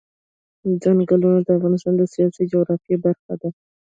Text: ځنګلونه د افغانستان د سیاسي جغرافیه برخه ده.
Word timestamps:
ځنګلونه 0.81 1.39
د 1.43 1.49
افغانستان 1.57 1.93
د 1.97 2.03
سیاسي 2.13 2.43
جغرافیه 2.51 2.97
برخه 3.05 3.33
ده. 3.41 3.49